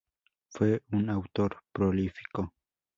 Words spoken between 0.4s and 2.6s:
Fue un autor prolífico.